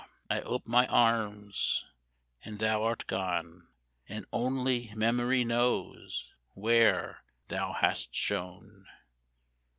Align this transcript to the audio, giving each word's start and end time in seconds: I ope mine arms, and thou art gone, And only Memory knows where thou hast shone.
I 0.31 0.41
ope 0.41 0.65
mine 0.65 0.89
arms, 0.89 1.85
and 2.43 2.57
thou 2.57 2.81
art 2.81 3.05
gone, 3.05 3.67
And 4.09 4.25
only 4.33 4.91
Memory 4.95 5.43
knows 5.43 6.27
where 6.55 7.23
thou 7.49 7.73
hast 7.73 8.15
shone. 8.15 8.87